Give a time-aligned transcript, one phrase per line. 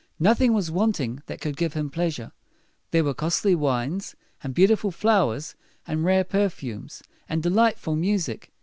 [0.19, 2.31] Nothing was wanting that could give him pleasure.
[2.89, 5.53] There were costly wines, and beautiful flowers,
[5.85, 8.51] and rare perfumes, and de light ful music.